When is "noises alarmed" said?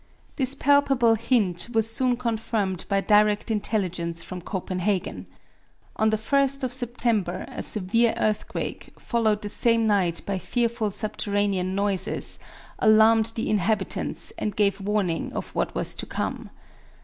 11.75-13.33